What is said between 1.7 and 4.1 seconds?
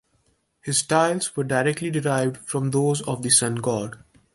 derived from those of the sun-god.